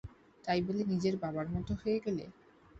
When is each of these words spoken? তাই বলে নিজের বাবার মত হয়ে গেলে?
তাই 0.45 0.59
বলে 0.67 0.81
নিজের 0.91 1.15
বাবার 1.23 1.47
মত 1.53 1.67
হয়ে 1.81 1.99
গেলে? 2.05 2.25